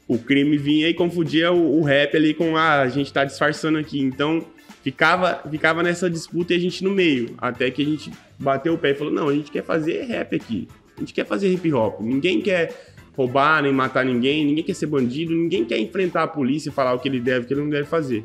o 0.06 0.18
crime 0.18 0.58
vinha 0.58 0.88
e 0.88 0.94
confundia 0.94 1.50
o, 1.50 1.80
o 1.80 1.82
rap 1.82 2.14
ali 2.14 2.34
com 2.34 2.56
ah, 2.56 2.82
a 2.82 2.88
gente 2.88 3.10
tá 3.12 3.24
disfarçando 3.24 3.78
aqui. 3.78 3.98
Então 3.98 4.44
ficava, 4.84 5.42
ficava 5.50 5.82
nessa 5.82 6.10
disputa 6.10 6.52
e 6.52 6.56
a 6.56 6.60
gente 6.60 6.84
no 6.84 6.90
meio. 6.90 7.34
Até 7.38 7.70
que 7.70 7.80
a 7.80 7.84
gente 7.84 8.12
bateu 8.38 8.74
o 8.74 8.78
pé 8.78 8.90
e 8.90 8.94
falou: 8.94 9.12
não, 9.12 9.28
a 9.28 9.34
gente 9.34 9.50
quer 9.50 9.64
fazer 9.64 10.02
rap 10.02 10.36
aqui. 10.36 10.68
A 10.96 11.00
gente 11.00 11.14
quer 11.14 11.24
fazer 11.24 11.48
hip 11.48 11.72
hop. 11.72 12.00
Ninguém 12.00 12.40
quer 12.40 12.92
roubar 13.16 13.62
nem 13.62 13.72
matar 13.72 14.04
ninguém, 14.04 14.44
ninguém 14.44 14.62
quer 14.62 14.74
ser 14.74 14.86
bandido, 14.86 15.32
ninguém 15.34 15.64
quer 15.64 15.78
enfrentar 15.78 16.24
a 16.24 16.28
polícia 16.28 16.68
e 16.68 16.72
falar 16.72 16.92
o 16.92 16.98
que 16.98 17.08
ele 17.08 17.20
deve 17.20 17.40
e 17.40 17.44
o 17.44 17.46
que 17.48 17.54
ele 17.54 17.62
não 17.62 17.70
deve 17.70 17.88
fazer. 17.88 18.24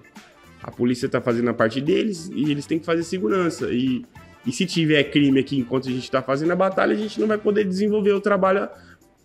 A 0.62 0.70
polícia 0.70 1.08
tá 1.08 1.22
fazendo 1.22 1.50
a 1.50 1.54
parte 1.54 1.80
deles 1.80 2.30
e 2.34 2.52
eles 2.52 2.66
têm 2.66 2.78
que 2.78 2.86
fazer 2.86 3.04
segurança. 3.04 3.72
E, 3.72 4.04
e 4.46 4.52
se 4.52 4.66
tiver 4.66 5.04
crime 5.06 5.40
aqui 5.40 5.58
enquanto 5.58 5.88
a 5.88 5.92
gente 5.92 6.12
tá 6.12 6.22
fazendo 6.22 6.52
a 6.52 6.56
batalha, 6.56 6.94
a 6.94 6.98
gente 6.98 7.20
não 7.20 7.28
vai 7.28 7.38
poder 7.38 7.64
desenvolver 7.64 8.12
o 8.12 8.20
trabalho 8.20 8.68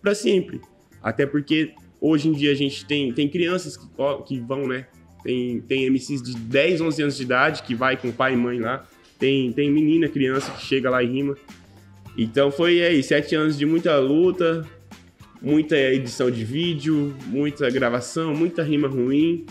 para 0.01 0.15
sempre. 0.15 0.61
Até 1.03 1.25
porque 1.25 1.73
hoje 1.99 2.29
em 2.29 2.31
dia 2.31 2.51
a 2.51 2.55
gente 2.55 2.85
tem, 2.85 3.11
tem 3.11 3.27
crianças 3.27 3.75
que, 3.75 3.87
que 4.27 4.39
vão, 4.39 4.67
né? 4.67 4.87
Tem, 5.25 5.59
tem 5.61 5.89
MCs 5.89 6.21
de 6.21 6.35
10, 6.37 6.81
11 6.81 7.01
anos 7.01 7.17
de 7.17 7.23
idade 7.23 7.63
que 7.63 7.73
vai 7.73 7.97
com 7.97 8.11
pai 8.11 8.33
e 8.33 8.37
mãe 8.37 8.59
lá. 8.59 8.85
Tem, 9.17 9.51
tem 9.51 9.71
menina, 9.71 10.07
criança 10.07 10.51
que 10.51 10.63
chega 10.63 10.87
lá 10.87 11.01
e 11.01 11.07
rima. 11.07 11.35
Então 12.15 12.51
foi 12.51 12.79
aí, 12.83 13.01
sete 13.01 13.33
anos 13.35 13.57
de 13.57 13.65
muita 13.65 13.97
luta, 13.97 14.63
muita 15.41 15.75
edição 15.75 16.29
de 16.29 16.45
vídeo, 16.45 17.15
muita 17.25 17.67
gravação, 17.71 18.35
muita 18.35 18.61
rima 18.61 18.87
ruim. 18.87 19.47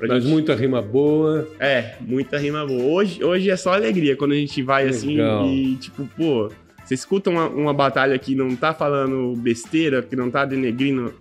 Mas 0.00 0.22
gente- 0.24 0.32
muita 0.32 0.54
rima 0.54 0.80
boa. 0.80 1.46
é, 1.60 1.96
muita 2.00 2.38
rima 2.38 2.66
boa. 2.66 2.82
Hoje, 2.82 3.22
hoje 3.22 3.50
é 3.50 3.56
só 3.56 3.74
alegria 3.74 4.16
quando 4.16 4.32
a 4.32 4.36
gente 4.36 4.62
vai 4.62 4.88
assim 4.88 5.16
Legal. 5.18 5.46
e, 5.46 5.76
tipo, 5.76 6.08
pô, 6.16 6.50
você 6.82 6.94
escuta 6.94 7.28
uma, 7.28 7.48
uma 7.48 7.74
batalha 7.74 8.18
que 8.18 8.34
não 8.34 8.56
tá 8.56 8.72
falando 8.72 9.36
besteira, 9.36 10.02
que 10.02 10.16
não 10.16 10.30
tá 10.30 10.44
denegrindo, 10.46 11.12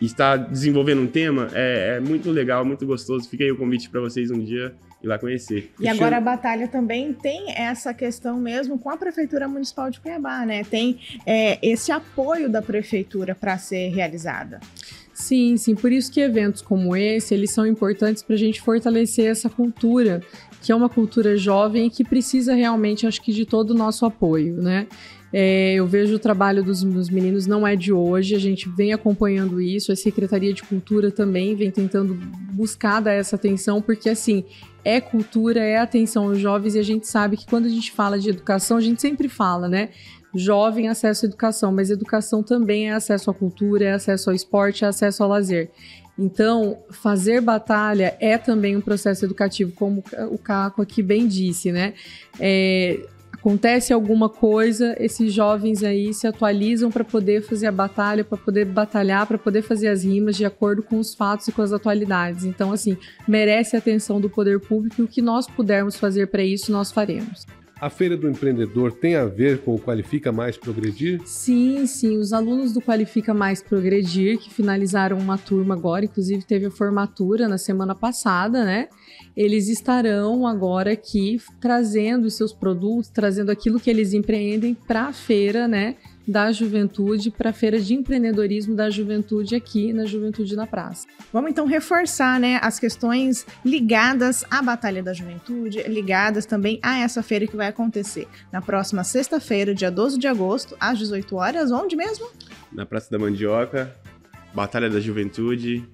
está 0.00 0.36
desenvolvendo 0.36 1.02
um 1.02 1.06
tema, 1.06 1.48
é, 1.52 1.96
é 1.96 2.00
muito 2.00 2.30
legal, 2.30 2.64
muito 2.64 2.86
gostoso. 2.86 3.28
Fica 3.28 3.44
aí 3.44 3.50
o 3.50 3.56
convite 3.56 3.90
pra 3.90 4.00
vocês 4.00 4.30
um 4.30 4.38
dia 4.38 4.74
ir 5.02 5.06
lá 5.06 5.18
conhecer. 5.18 5.70
E 5.78 5.88
agora 5.88 6.16
a 6.16 6.20
batalha 6.20 6.68
também 6.68 7.12
tem 7.12 7.52
essa 7.56 7.92
questão 7.92 8.38
mesmo 8.38 8.78
com 8.78 8.90
a 8.90 8.96
Prefeitura 8.96 9.48
Municipal 9.48 9.90
de 9.90 10.00
Cuiabá, 10.00 10.44
né? 10.44 10.64
Tem 10.64 10.98
é, 11.24 11.58
esse 11.62 11.92
apoio 11.92 12.48
da 12.48 12.62
Prefeitura 12.62 13.34
para 13.34 13.58
ser 13.58 13.88
realizada. 13.88 14.60
Sim, 15.12 15.56
sim. 15.56 15.74
Por 15.74 15.92
isso 15.92 16.12
que 16.12 16.20
eventos 16.20 16.60
como 16.60 16.94
esse, 16.94 17.32
eles 17.32 17.50
são 17.50 17.66
importantes 17.66 18.22
para 18.22 18.34
a 18.34 18.38
gente 18.38 18.60
fortalecer 18.60 19.30
essa 19.30 19.48
cultura, 19.48 20.20
que 20.62 20.70
é 20.70 20.74
uma 20.74 20.90
cultura 20.90 21.36
jovem 21.38 21.86
e 21.86 21.90
que 21.90 22.04
precisa 22.04 22.54
realmente, 22.54 23.06
acho 23.06 23.22
que, 23.22 23.32
de 23.32 23.46
todo 23.46 23.70
o 23.70 23.74
nosso 23.74 24.04
apoio, 24.04 24.60
né? 24.60 24.86
É, 25.32 25.74
eu 25.74 25.86
vejo 25.86 26.14
o 26.14 26.18
trabalho 26.18 26.62
dos, 26.62 26.82
dos 26.82 27.10
meninos 27.10 27.46
não 27.46 27.66
é 27.66 27.74
de 27.74 27.92
hoje, 27.92 28.34
a 28.34 28.38
gente 28.38 28.68
vem 28.68 28.92
acompanhando 28.92 29.60
isso, 29.60 29.90
a 29.90 29.96
Secretaria 29.96 30.52
de 30.52 30.62
Cultura 30.62 31.10
também 31.10 31.54
vem 31.54 31.70
tentando 31.70 32.14
buscar 32.52 33.00
dar 33.00 33.12
essa 33.12 33.36
atenção, 33.36 33.82
porque 33.82 34.08
assim, 34.08 34.44
é 34.84 35.00
cultura, 35.00 35.60
é 35.60 35.78
atenção 35.78 36.28
aos 36.28 36.38
jovens, 36.38 36.76
e 36.76 36.78
a 36.78 36.82
gente 36.82 37.08
sabe 37.08 37.36
que 37.36 37.46
quando 37.46 37.66
a 37.66 37.68
gente 37.68 37.90
fala 37.90 38.18
de 38.18 38.30
educação, 38.30 38.76
a 38.76 38.80
gente 38.80 39.02
sempre 39.02 39.28
fala, 39.28 39.68
né? 39.68 39.90
Jovem, 40.34 40.88
acesso 40.88 41.24
à 41.24 41.28
educação, 41.28 41.72
mas 41.72 41.90
educação 41.90 42.42
também 42.42 42.88
é 42.88 42.92
acesso 42.92 43.30
à 43.30 43.34
cultura, 43.34 43.84
é 43.84 43.92
acesso 43.92 44.30
ao 44.30 44.36
esporte, 44.36 44.84
é 44.84 44.88
acesso 44.88 45.22
ao 45.22 45.28
lazer. 45.28 45.70
Então, 46.18 46.78
fazer 46.90 47.40
batalha 47.40 48.16
é 48.20 48.38
também 48.38 48.76
um 48.76 48.80
processo 48.80 49.24
educativo, 49.24 49.72
como 49.72 50.02
o 50.30 50.38
Caco 50.38 50.80
aqui 50.80 51.02
bem 51.02 51.26
disse, 51.26 51.70
né? 51.70 51.94
É, 52.40 53.00
acontece 53.46 53.92
alguma 53.92 54.28
coisa, 54.28 54.96
esses 54.98 55.32
jovens 55.32 55.84
aí 55.84 56.12
se 56.12 56.26
atualizam 56.26 56.90
para 56.90 57.04
poder 57.04 57.42
fazer 57.42 57.68
a 57.68 57.72
batalha, 57.72 58.24
para 58.24 58.36
poder 58.36 58.64
batalhar, 58.64 59.24
para 59.24 59.38
poder 59.38 59.62
fazer 59.62 59.86
as 59.86 60.02
rimas 60.02 60.36
de 60.36 60.44
acordo 60.44 60.82
com 60.82 60.98
os 60.98 61.14
fatos 61.14 61.46
e 61.46 61.52
com 61.52 61.62
as 61.62 61.72
atualidades. 61.72 62.44
Então, 62.44 62.72
assim, 62.72 62.96
merece 63.26 63.76
a 63.76 63.78
atenção 63.78 64.20
do 64.20 64.28
poder 64.28 64.58
público 64.58 65.00
e 65.00 65.04
o 65.04 65.06
que 65.06 65.22
nós 65.22 65.46
pudermos 65.46 65.94
fazer 65.94 66.26
para 66.26 66.42
isso, 66.42 66.72
nós 66.72 66.90
faremos. 66.90 67.46
A 67.80 67.88
Feira 67.88 68.16
do 68.16 68.28
Empreendedor 68.28 68.90
tem 68.90 69.14
a 69.14 69.26
ver 69.26 69.58
com 69.58 69.74
o 69.74 69.78
Qualifica 69.78 70.32
Mais 70.32 70.56
Progredir? 70.56 71.20
Sim, 71.24 71.86
sim. 71.86 72.16
Os 72.16 72.32
alunos 72.32 72.72
do 72.72 72.80
Qualifica 72.80 73.32
Mais 73.32 73.62
Progredir, 73.62 74.38
que 74.38 74.52
finalizaram 74.52 75.18
uma 75.18 75.38
turma 75.38 75.74
agora, 75.74 76.06
inclusive 76.06 76.42
teve 76.42 76.66
a 76.66 76.70
formatura 76.70 77.46
na 77.46 77.58
semana 77.58 77.94
passada, 77.94 78.64
né? 78.64 78.88
Eles 79.36 79.68
estarão 79.68 80.46
agora 80.46 80.92
aqui 80.92 81.38
trazendo 81.60 82.24
os 82.24 82.34
seus 82.34 82.54
produtos, 82.54 83.10
trazendo 83.10 83.50
aquilo 83.50 83.78
que 83.78 83.90
eles 83.90 84.14
empreendem 84.14 84.72
para 84.72 85.08
a 85.08 85.12
feira, 85.12 85.68
né? 85.68 85.96
Da 86.26 86.50
juventude, 86.50 87.30
para 87.30 87.50
a 87.50 87.52
feira 87.52 87.78
de 87.78 87.94
empreendedorismo 87.94 88.74
da 88.74 88.88
juventude 88.88 89.54
aqui 89.54 89.92
na 89.92 90.06
Juventude 90.06 90.56
na 90.56 90.66
Praça. 90.66 91.06
Vamos 91.32 91.50
então 91.50 91.66
reforçar 91.66 92.40
né, 92.40 92.58
as 92.62 92.80
questões 92.80 93.46
ligadas 93.64 94.42
à 94.50 94.60
Batalha 94.62 95.02
da 95.02 95.12
Juventude, 95.12 95.82
ligadas 95.82 96.46
também 96.46 96.80
a 96.82 96.98
essa 96.98 97.22
feira 97.22 97.46
que 97.46 97.56
vai 97.56 97.68
acontecer 97.68 98.26
na 98.50 98.60
próxima 98.62 99.04
sexta-feira, 99.04 99.74
dia 99.74 99.90
12 99.90 100.18
de 100.18 100.26
agosto, 100.26 100.74
às 100.80 100.98
18 100.98 101.36
horas. 101.36 101.70
Onde 101.70 101.94
mesmo? 101.94 102.26
Na 102.72 102.86
Praça 102.86 103.08
da 103.10 103.18
Mandioca, 103.18 103.94
Batalha 104.54 104.88
da 104.88 104.98
Juventude. 104.98 105.86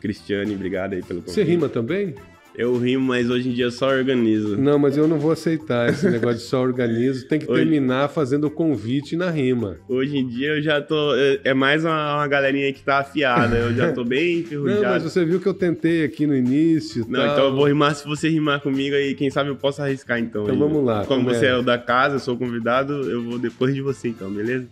Cristiane, 0.00 0.54
obrigado 0.54 0.94
aí 0.94 1.02
pelo 1.02 1.20
convite. 1.20 1.34
Você 1.34 1.42
rima 1.42 1.68
também? 1.68 2.14
Eu 2.54 2.76
rimo, 2.76 3.06
mas 3.06 3.30
hoje 3.30 3.48
em 3.48 3.52
dia 3.52 3.64
eu 3.64 3.70
só 3.70 3.88
organizo. 3.88 4.58
Não, 4.58 4.78
mas 4.78 4.94
eu 4.96 5.08
não 5.08 5.18
vou 5.18 5.30
aceitar 5.32 5.88
esse 5.88 6.06
negócio 6.10 6.36
de 6.36 6.42
só 6.42 6.60
organizo. 6.60 7.26
Tem 7.26 7.38
que 7.38 7.50
Oi. 7.50 7.58
terminar 7.60 8.08
fazendo 8.10 8.46
o 8.46 8.50
convite 8.50 9.16
na 9.16 9.30
rima. 9.30 9.78
Hoje 9.88 10.18
em 10.18 10.26
dia 10.28 10.56
eu 10.56 10.62
já 10.62 10.78
tô. 10.80 11.14
é- 11.14 11.40
É 11.44 11.54
mais 11.54 11.82
uma, 11.82 12.16
uma 12.16 12.28
galerinha 12.28 12.70
que 12.72 12.82
tá 12.82 12.98
afiada. 12.98 13.56
Eu 13.56 13.74
já 13.74 13.90
tô 13.92 14.04
bem 14.04 14.40
enferrujado. 14.40 14.80
Não, 14.84 14.90
mas 14.90 15.02
você 15.02 15.24
viu 15.24 15.40
que 15.40 15.46
eu 15.46 15.54
tentei 15.54 16.04
aqui 16.04 16.26
no 16.26 16.36
início. 16.36 17.06
Não, 17.08 17.20
tal. 17.20 17.32
então 17.32 17.44
eu 17.46 17.54
vou 17.56 17.64
rimar 17.66 17.94
se 17.94 18.06
você 18.06 18.28
rimar 18.28 18.60
comigo 18.60 18.94
aí, 18.94 19.14
quem 19.14 19.30
sabe 19.30 19.48
eu 19.48 19.56
posso 19.56 19.80
arriscar 19.80 20.18
então. 20.18 20.42
Então 20.42 20.54
aí. 20.54 20.60
vamos 20.60 20.84
lá, 20.84 21.06
Como 21.06 21.22
começa. 21.24 21.40
você 21.40 21.46
é 21.46 21.56
o 21.56 21.62
da 21.62 21.78
casa, 21.78 22.16
eu 22.16 22.20
sou 22.20 22.34
o 22.34 22.38
convidado, 22.38 22.92
eu 23.10 23.22
vou 23.22 23.38
depois 23.38 23.74
de 23.74 23.80
você 23.80 24.08
então, 24.08 24.30
beleza? 24.30 24.66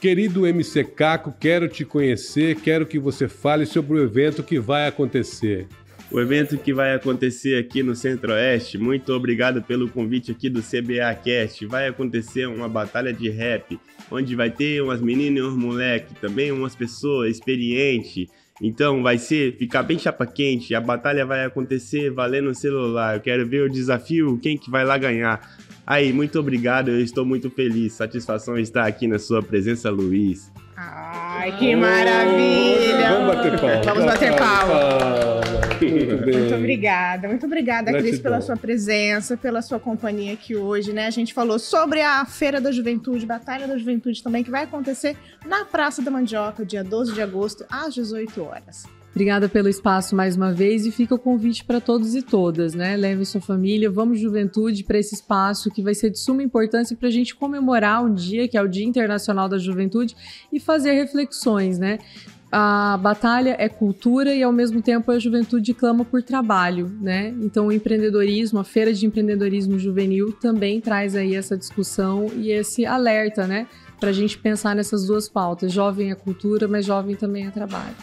Querido 0.00 0.46
MC 0.46 0.82
Caco, 0.84 1.34
quero 1.38 1.68
te 1.68 1.84
conhecer, 1.84 2.56
quero 2.56 2.86
que 2.86 2.98
você 2.98 3.28
fale 3.28 3.66
sobre 3.66 3.98
o 3.98 4.02
evento 4.02 4.42
que 4.42 4.58
vai 4.58 4.88
acontecer. 4.88 5.66
O 6.12 6.18
evento 6.18 6.58
que 6.58 6.74
vai 6.74 6.92
acontecer 6.92 7.56
aqui 7.56 7.84
no 7.84 7.94
Centro-Oeste, 7.94 8.76
muito 8.76 9.12
obrigado 9.12 9.62
pelo 9.62 9.88
convite 9.88 10.32
aqui 10.32 10.50
do 10.50 10.60
CBA 10.60 11.14
Cast. 11.22 11.64
Vai 11.66 11.86
acontecer 11.86 12.46
uma 12.46 12.68
batalha 12.68 13.12
de 13.12 13.30
rap, 13.30 13.78
onde 14.10 14.34
vai 14.34 14.50
ter 14.50 14.82
umas 14.82 15.00
meninas 15.00 15.44
e 15.44 15.46
uns 15.46 15.56
moleques, 15.56 16.12
também 16.20 16.50
umas 16.50 16.74
pessoas 16.74 17.36
experientes. 17.36 18.26
Então 18.60 19.04
vai 19.04 19.18
ser, 19.18 19.56
ficar 19.56 19.84
bem 19.84 20.00
chapa 20.00 20.26
quente, 20.26 20.74
a 20.74 20.80
batalha 20.80 21.24
vai 21.24 21.44
acontecer 21.44 22.10
valendo 22.10 22.50
o 22.50 22.54
celular. 22.56 23.14
Eu 23.14 23.20
quero 23.20 23.46
ver 23.46 23.62
o 23.62 23.70
desafio, 23.70 24.36
quem 24.42 24.58
que 24.58 24.68
vai 24.68 24.84
lá 24.84 24.98
ganhar. 24.98 25.40
Aí, 25.86 26.12
muito 26.12 26.40
obrigado, 26.40 26.88
eu 26.88 27.00
estou 27.00 27.24
muito 27.24 27.48
feliz. 27.50 27.92
Satisfação 27.92 28.58
estar 28.58 28.84
aqui 28.84 29.06
na 29.06 29.18
sua 29.18 29.42
presença, 29.42 29.88
Luiz. 29.90 30.52
Ai, 30.76 31.56
que 31.56 31.76
maravilha! 31.76 33.12
Vamos 33.12 33.36
bater 33.36 33.60
palma. 33.60 33.82
Vamos 33.82 34.04
bater 34.04 34.36
palma. 34.36 35.59
Muito 35.88 36.24
bem. 36.24 36.40
Muito 36.40 36.54
obrigada, 36.54 37.28
muito 37.28 37.46
obrigada, 37.46 37.92
Cris, 37.92 38.18
pela 38.18 38.40
sua 38.40 38.56
presença, 38.56 39.36
pela 39.36 39.62
sua 39.62 39.80
companhia 39.80 40.32
aqui 40.32 40.56
hoje, 40.56 40.92
né? 40.92 41.06
A 41.06 41.10
gente 41.10 41.32
falou 41.32 41.58
sobre 41.58 42.00
a 42.02 42.24
Feira 42.24 42.60
da 42.60 42.70
Juventude, 42.70 43.26
Batalha 43.26 43.66
da 43.66 43.76
Juventude 43.76 44.22
também, 44.22 44.44
que 44.44 44.50
vai 44.50 44.64
acontecer 44.64 45.16
na 45.46 45.64
Praça 45.64 46.02
da 46.02 46.10
Mandioca, 46.10 46.64
dia 46.64 46.84
12 46.84 47.12
de 47.14 47.22
agosto, 47.22 47.64
às 47.70 47.94
18 47.94 48.42
horas. 48.42 48.84
Obrigada 49.10 49.48
pelo 49.48 49.68
espaço 49.68 50.14
mais 50.14 50.36
uma 50.36 50.52
vez 50.52 50.86
e 50.86 50.92
fica 50.92 51.14
o 51.16 51.18
convite 51.18 51.64
para 51.64 51.80
todos 51.80 52.14
e 52.14 52.22
todas, 52.22 52.74
né? 52.74 52.96
Leve 52.96 53.24
sua 53.24 53.40
família, 53.40 53.90
vamos 53.90 54.20
juventude 54.20 54.84
para 54.84 54.98
esse 54.98 55.16
espaço 55.16 55.68
que 55.70 55.82
vai 55.82 55.94
ser 55.94 56.10
de 56.10 56.18
suma 56.18 56.44
importância 56.44 56.96
para 56.96 57.08
a 57.08 57.10
gente 57.10 57.34
comemorar 57.34 58.04
o 58.04 58.14
dia, 58.14 58.46
que 58.46 58.56
é 58.56 58.62
o 58.62 58.68
Dia 58.68 58.84
Internacional 58.86 59.48
da 59.48 59.58
Juventude, 59.58 60.14
e 60.52 60.60
fazer 60.60 60.92
reflexões, 60.92 61.76
né? 61.76 61.98
A 62.52 62.96
batalha 62.96 63.54
é 63.58 63.68
cultura 63.68 64.34
e 64.34 64.42
ao 64.42 64.52
mesmo 64.52 64.82
tempo 64.82 65.10
a 65.12 65.18
juventude 65.18 65.72
clama 65.72 66.04
por 66.04 66.22
trabalho, 66.22 66.90
né? 67.00 67.34
Então 67.40 67.68
o 67.68 67.72
empreendedorismo, 67.72 68.58
a 68.58 68.64
feira 68.64 68.92
de 68.92 69.06
empreendedorismo 69.06 69.78
juvenil 69.78 70.32
também 70.32 70.80
traz 70.80 71.14
aí 71.14 71.36
essa 71.36 71.56
discussão 71.56 72.26
e 72.36 72.50
esse 72.50 72.84
alerta, 72.84 73.46
né? 73.46 73.68
Para 74.00 74.10
a 74.10 74.12
gente 74.12 74.36
pensar 74.38 74.74
nessas 74.74 75.06
duas 75.06 75.28
pautas. 75.28 75.72
Jovem 75.72 76.10
é 76.10 76.14
cultura, 76.14 76.66
mas 76.66 76.86
jovem 76.86 77.14
também 77.14 77.46
é 77.46 77.50
trabalho. 77.50 77.94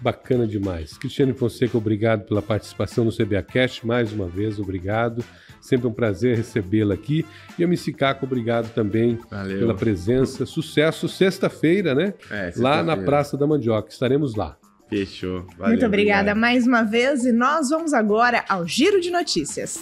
Bacana 0.00 0.46
demais. 0.46 0.96
Cristiane 0.96 1.34
Fonseca, 1.34 1.76
obrigado 1.76 2.26
pela 2.26 2.40
participação 2.40 3.04
no 3.04 3.14
CBAcast, 3.14 3.86
mais 3.86 4.12
uma 4.12 4.26
vez, 4.26 4.58
obrigado. 4.58 5.22
Sempre 5.60 5.86
um 5.86 5.92
prazer 5.92 6.36
recebê-la 6.36 6.94
aqui. 6.94 7.24
E 7.58 7.64
a 7.64 7.68
Missy 7.68 7.92
Caco, 7.92 8.24
obrigado 8.24 8.72
também 8.72 9.18
Valeu. 9.30 9.58
pela 9.58 9.74
presença. 9.74 10.46
Sucesso 10.46 11.08
sexta-feira, 11.08 11.94
né? 11.94 12.14
É, 12.30 12.52
lá 12.56 12.82
na. 12.82 12.96
Praça 12.96 13.36
da 13.36 13.46
Mandioca. 13.46 13.88
Estaremos 13.90 14.34
lá. 14.34 14.56
Fechou. 14.88 15.46
Valeu, 15.56 15.68
Muito 15.68 15.86
obrigada 15.86 16.20
obrigado. 16.32 16.36
mais 16.36 16.66
uma 16.66 16.82
vez 16.82 17.24
e 17.24 17.32
nós 17.32 17.70
vamos 17.70 17.92
agora 17.94 18.44
ao 18.48 18.66
Giro 18.66 19.00
de 19.00 19.10
Notícias. 19.10 19.78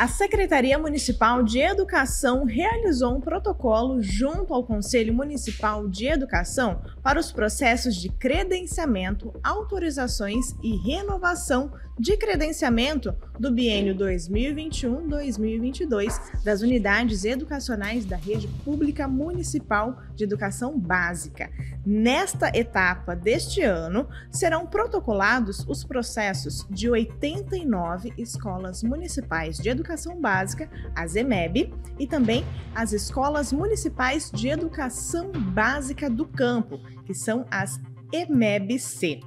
A 0.00 0.08
Secretaria 0.08 0.78
Municipal 0.78 1.42
de 1.42 1.58
Educação 1.58 2.46
realizou 2.46 3.14
um 3.14 3.20
protocolo 3.20 4.00
junto 4.00 4.54
ao 4.54 4.64
Conselho 4.64 5.12
Municipal 5.12 5.86
de 5.86 6.06
Educação 6.06 6.80
para 7.02 7.20
os 7.20 7.30
processos 7.30 7.96
de 7.96 8.08
credenciamento, 8.08 9.30
autorizações 9.44 10.56
e 10.62 10.74
renovação 10.74 11.70
de 11.98 12.16
credenciamento 12.16 13.14
do 13.38 13.52
biênio 13.52 13.94
2021-2022 13.94 16.42
das 16.42 16.62
unidades 16.62 17.26
educacionais 17.26 18.06
da 18.06 18.16
Rede 18.16 18.48
Pública 18.64 19.06
Municipal 19.06 20.00
de 20.20 20.24
Educação 20.24 20.78
Básica. 20.78 21.50
Nesta 21.84 22.50
etapa 22.54 23.16
deste 23.16 23.62
ano, 23.62 24.06
serão 24.30 24.66
protocolados 24.66 25.64
os 25.66 25.82
processos 25.82 26.66
de 26.68 26.90
89 26.90 28.12
escolas 28.18 28.82
municipais 28.82 29.56
de 29.56 29.70
educação 29.70 30.20
básica, 30.20 30.70
as 30.94 31.16
EMEB, 31.16 31.72
e 31.98 32.06
também 32.06 32.44
as 32.74 32.92
escolas 32.92 33.50
municipais 33.50 34.30
de 34.30 34.48
educação 34.48 35.32
básica 35.32 36.10
do 36.10 36.26
campo, 36.26 36.78
que 37.06 37.14
são 37.14 37.46
as 37.50 37.80
EMEB-C. 38.12 39.20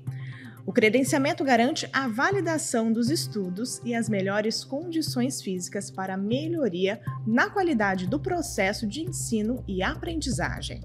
O 0.66 0.72
credenciamento 0.72 1.44
garante 1.44 1.90
a 1.92 2.08
validação 2.08 2.92
dos 2.94 3.10
estudos 3.10 3.82
e 3.84 3.94
as 3.94 4.08
melhores 4.08 4.64
condições 4.64 5.42
físicas 5.42 5.92
para 5.92 6.16
melhoria 6.16 7.02
na 7.28 7.50
qualidade 7.50 8.08
do 8.08 8.18
processo 8.18 8.88
de 8.88 9.02
ensino 9.02 9.62
e 9.68 9.84
aprendizagem. 9.84 10.82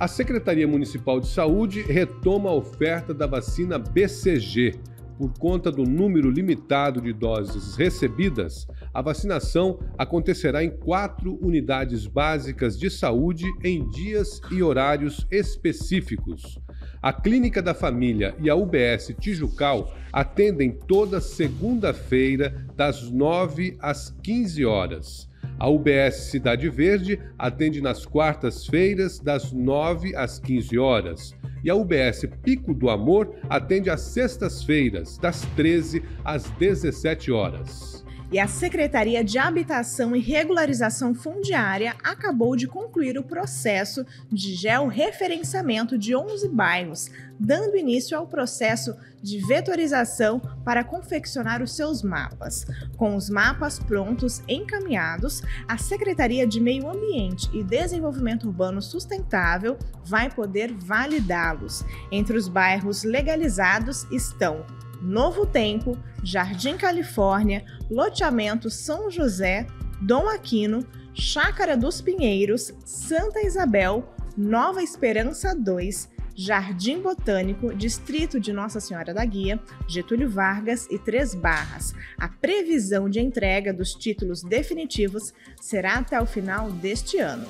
A 0.00 0.08
Secretaria 0.08 0.66
Municipal 0.66 1.20
de 1.20 1.28
Saúde 1.28 1.82
retoma 1.82 2.48
a 2.48 2.54
oferta 2.54 3.12
da 3.12 3.26
vacina 3.26 3.78
BCG. 3.78 4.74
Por 5.18 5.32
conta 5.38 5.70
do 5.70 5.84
número 5.84 6.30
limitado 6.30 7.00
de 7.00 7.12
doses 7.12 7.76
recebidas, 7.76 8.66
a 8.92 9.02
vacinação 9.02 9.78
acontecerá 9.98 10.64
em 10.64 10.70
quatro 10.70 11.38
unidades 11.40 12.06
básicas 12.06 12.76
de 12.76 12.90
saúde 12.90 13.44
em 13.62 13.88
dias 13.90 14.40
e 14.50 14.62
horários 14.62 15.26
específicos. 15.30 16.58
A 17.04 17.12
Clínica 17.12 17.60
da 17.60 17.74
Família 17.74 18.34
e 18.40 18.48
a 18.48 18.54
UBS 18.54 19.14
Tijucal 19.20 19.92
atendem 20.10 20.72
toda 20.72 21.20
segunda-feira, 21.20 22.66
das 22.74 23.10
9 23.10 23.76
às 23.78 24.08
15 24.22 24.64
horas. 24.64 25.28
A 25.58 25.68
UBS 25.68 26.30
Cidade 26.30 26.66
Verde 26.70 27.20
atende 27.38 27.82
nas 27.82 28.06
quartas-feiras, 28.06 29.18
das 29.18 29.52
9 29.52 30.16
às 30.16 30.38
15 30.38 30.78
horas. 30.78 31.34
E 31.62 31.68
a 31.68 31.74
UBS 31.74 32.26
Pico 32.42 32.72
do 32.72 32.88
Amor 32.88 33.34
atende 33.50 33.90
às 33.90 34.00
sextas-feiras, 34.00 35.18
das 35.18 35.42
13 35.56 36.02
às 36.24 36.48
17 36.52 37.30
horas. 37.30 38.03
E 38.34 38.40
a 38.40 38.48
Secretaria 38.48 39.22
de 39.22 39.38
Habitação 39.38 40.16
e 40.16 40.18
Regularização 40.18 41.14
Fundiária 41.14 41.94
acabou 42.02 42.56
de 42.56 42.66
concluir 42.66 43.16
o 43.16 43.22
processo 43.22 44.04
de 44.28 44.56
georreferenciamento 44.56 45.96
de 45.96 46.16
11 46.16 46.48
bairros, 46.48 47.12
dando 47.38 47.76
início 47.76 48.18
ao 48.18 48.26
processo 48.26 48.96
de 49.22 49.38
vetorização 49.46 50.40
para 50.64 50.82
confeccionar 50.82 51.62
os 51.62 51.76
seus 51.76 52.02
mapas. 52.02 52.66
Com 52.96 53.14
os 53.14 53.30
mapas 53.30 53.78
prontos 53.78 54.42
encaminhados, 54.48 55.40
a 55.68 55.78
Secretaria 55.78 56.44
de 56.44 56.60
Meio 56.60 56.88
Ambiente 56.88 57.48
e 57.52 57.62
Desenvolvimento 57.62 58.48
Urbano 58.48 58.82
Sustentável 58.82 59.78
vai 60.04 60.28
poder 60.28 60.72
validá-los. 60.72 61.84
Entre 62.10 62.36
os 62.36 62.48
bairros 62.48 63.04
legalizados 63.04 64.02
estão 64.10 64.66
Novo 65.04 65.44
Tempo, 65.44 65.98
Jardim 66.22 66.76
Califórnia, 66.76 67.64
Loteamento 67.90 68.70
São 68.70 69.10
José, 69.10 69.66
Dom 70.00 70.28
Aquino, 70.28 70.86
Chácara 71.12 71.76
dos 71.76 72.00
Pinheiros, 72.00 72.72
Santa 72.84 73.42
Isabel, 73.42 74.12
Nova 74.36 74.82
Esperança 74.82 75.54
2, 75.54 76.08
Jardim 76.34 77.00
Botânico, 77.00 77.72
Distrito 77.74 78.40
de 78.40 78.52
Nossa 78.52 78.80
Senhora 78.80 79.14
da 79.14 79.24
Guia, 79.24 79.60
Getúlio 79.86 80.28
Vargas 80.28 80.88
e 80.90 80.98
Três 80.98 81.34
Barras. 81.34 81.94
A 82.18 82.26
previsão 82.26 83.08
de 83.08 83.20
entrega 83.20 83.72
dos 83.72 83.94
títulos 83.94 84.42
definitivos 84.42 85.32
será 85.60 85.96
até 85.96 86.20
o 86.20 86.26
final 86.26 86.72
deste 86.72 87.18
ano. 87.18 87.46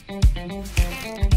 Tchau. 0.06 1.33